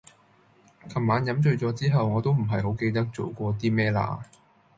[0.89, 4.19] 琴晚飲醉咗之後我都唔係好記得做過啲咩啦